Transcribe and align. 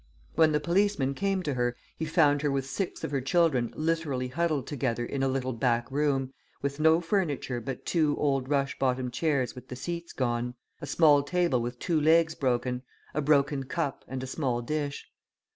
When 0.33 0.51
the 0.51 0.59
policeman 0.59 1.13
came 1.13 1.43
to 1.43 1.53
her, 1.53 1.75
he 1.95 2.05
found 2.05 2.41
her 2.41 2.49
with 2.49 2.65
six 2.65 3.03
of 3.03 3.11
her 3.11 3.21
children 3.21 3.71
literally 3.77 4.29
huddled 4.29 4.65
together 4.65 5.05
in 5.05 5.21
a 5.21 5.27
little 5.27 5.53
back 5.53 5.91
room, 5.91 6.33
with 6.63 6.79
no 6.79 7.01
furniture 7.01 7.61
but 7.61 7.85
two 7.85 8.17
old 8.17 8.49
rush 8.49 8.79
bottomed 8.79 9.13
chairs 9.13 9.53
with 9.53 9.67
the 9.67 9.75
seats 9.75 10.11
gone, 10.11 10.55
a 10.81 10.87
small 10.87 11.21
table 11.21 11.61
with 11.61 11.77
two 11.77 12.01
legs 12.01 12.33
broken, 12.33 12.81
a 13.13 13.21
broken 13.21 13.65
cup, 13.65 14.03
and 14.07 14.23
a 14.23 14.25
small 14.25 14.63
dish. 14.63 15.07